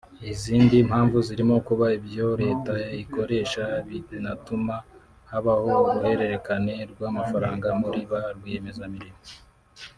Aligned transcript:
Izindi 0.33 0.75
mpamvu 0.89 1.17
zirimo 1.27 1.55
kuba 1.67 1.85
ibyo 1.97 2.27
Leta 2.43 2.73
ikoresha 3.03 3.63
binatuma 3.87 4.75
habaho 5.31 5.69
uruhererekane 5.79 6.73
rw’amafaranga 6.91 7.67
muri 7.81 7.99
ba 8.11 8.21
rwiyemezamirimo 8.37 9.21